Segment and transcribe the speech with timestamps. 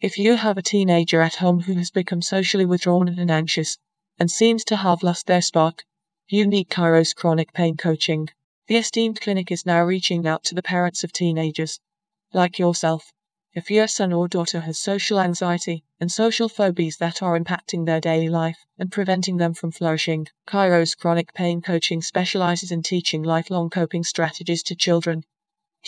[0.00, 3.78] If you have a teenager at home who has become socially withdrawn and anxious,
[4.16, 5.84] and seems to have lost their spark,
[6.28, 8.28] you need Kairos Chronic Pain Coaching.
[8.68, 11.80] The esteemed clinic is now reaching out to the parents of teenagers,
[12.32, 13.12] like yourself.
[13.54, 18.00] If your son or daughter has social anxiety and social phobias that are impacting their
[18.00, 23.68] daily life and preventing them from flourishing, Kairos Chronic Pain Coaching specializes in teaching lifelong
[23.68, 25.24] coping strategies to children,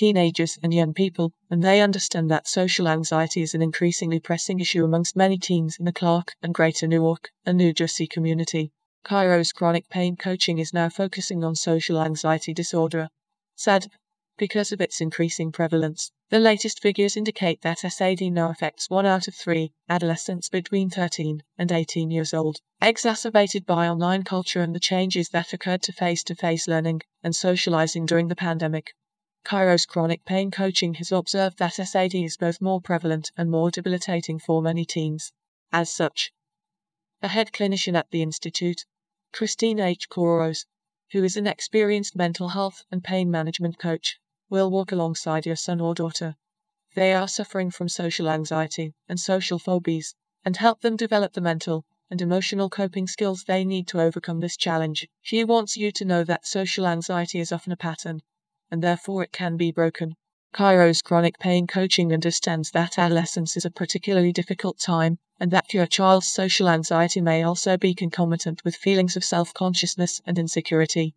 [0.00, 4.82] teenagers, and young people, and they understand that social anxiety is an increasingly pressing issue
[4.82, 8.72] amongst many teens in the Clark and Greater Newark and New Jersey community.
[9.04, 13.10] Kairos Chronic Pain Coaching is now focusing on social anxiety disorder.
[13.56, 13.88] SAD,
[14.38, 16.10] because of its increasing prevalence.
[16.30, 21.42] The latest figures indicate that SAD now affects 1 out of 3 adolescents between 13
[21.58, 26.24] and 18 years old, exacerbated by online culture and the changes that occurred to face
[26.24, 28.94] to face learning and socializing during the pandemic.
[29.42, 34.38] Kairos Chronic Pain Coaching has observed that SAD is both more prevalent and more debilitating
[34.38, 35.32] for many teens.
[35.72, 36.32] As such,
[37.20, 38.84] the head clinician at the Institute,
[39.32, 40.08] Christine H.
[40.08, 40.66] Kouros,
[41.12, 45.80] who is an experienced mental health and pain management coach, will walk alongside your son
[45.80, 46.36] or daughter.
[46.94, 51.84] They are suffering from social anxiety and social phobias, and help them develop the mental
[52.10, 55.08] and emotional coping skills they need to overcome this challenge.
[55.22, 58.22] She wants you to know that social anxiety is often a pattern,
[58.70, 60.14] and therefore it can be broken.
[60.52, 65.86] Kairos Chronic Pain Coaching understands that adolescence is a particularly difficult time and that your
[65.86, 71.14] child's social anxiety may also be concomitant with feelings of self consciousness and insecurity,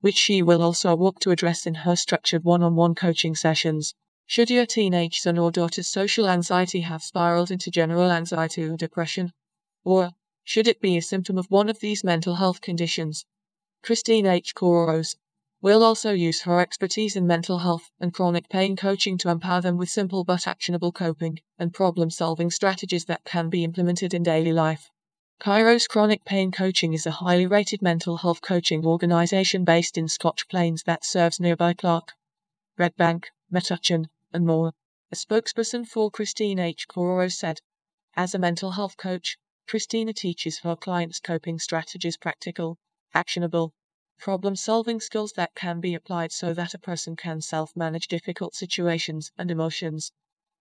[0.00, 3.94] which she will also work to address in her structured one on one coaching sessions.
[4.26, 9.32] Should your teenage son or daughter's social anxiety have spiraled into general anxiety or depression?
[9.84, 10.12] Or
[10.44, 13.26] should it be a symptom of one of these mental health conditions?
[13.82, 14.54] Christine H.
[14.54, 15.16] Kouros
[15.62, 19.76] will also use her expertise in mental health and chronic pain coaching to empower them
[19.76, 24.52] with simple but actionable coping and problem solving strategies that can be implemented in daily
[24.52, 24.90] life.
[25.40, 30.48] Kairos Chronic Pain Coaching is a highly rated mental health coaching organization based in Scotch
[30.48, 32.12] Plains that serves nearby Clark,
[32.76, 34.72] Red Bank, Metuchen, and more.
[35.10, 36.86] A spokesperson for Christine H.
[36.88, 37.60] Kouros said,
[38.14, 39.36] As a mental health coach,
[39.68, 42.78] Christina teaches her clients coping strategies practical,
[43.14, 43.74] actionable,
[44.22, 48.54] problem solving skills that can be applied so that a person can self manage difficult
[48.54, 50.12] situations and emotions,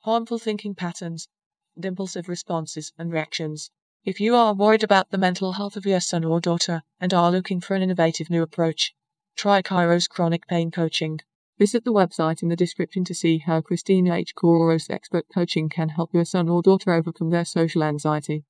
[0.00, 1.28] harmful thinking patterns,
[1.76, 3.70] and impulsive responses and reactions.
[4.04, 7.30] If you are worried about the mental health of your son or daughter and are
[7.30, 8.92] looking for an innovative new approach,
[9.36, 11.20] try Kairos Chronic Pain Coaching.
[11.56, 14.34] Visit the website in the description to see how Christina H.
[14.34, 18.44] Kouros Expert Coaching can help your son or daughter overcome their social anxiety.